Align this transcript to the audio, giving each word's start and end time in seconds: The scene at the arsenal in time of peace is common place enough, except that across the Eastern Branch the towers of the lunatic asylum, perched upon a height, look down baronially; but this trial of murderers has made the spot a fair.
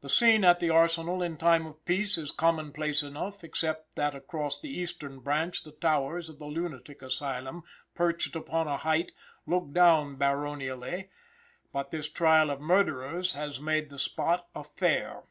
The 0.00 0.08
scene 0.08 0.42
at 0.42 0.58
the 0.58 0.70
arsenal 0.70 1.22
in 1.22 1.36
time 1.36 1.66
of 1.66 1.84
peace 1.84 2.16
is 2.16 2.30
common 2.30 2.72
place 2.72 3.02
enough, 3.02 3.44
except 3.44 3.94
that 3.94 4.14
across 4.14 4.58
the 4.58 4.70
Eastern 4.70 5.18
Branch 5.20 5.62
the 5.62 5.72
towers 5.72 6.30
of 6.30 6.38
the 6.38 6.46
lunatic 6.46 7.02
asylum, 7.02 7.62
perched 7.94 8.34
upon 8.34 8.68
a 8.68 8.78
height, 8.78 9.12
look 9.44 9.74
down 9.74 10.16
baronially; 10.16 11.10
but 11.74 11.90
this 11.90 12.08
trial 12.08 12.48
of 12.48 12.62
murderers 12.62 13.34
has 13.34 13.60
made 13.60 13.90
the 13.90 13.98
spot 13.98 14.48
a 14.54 14.64
fair. 14.64 15.24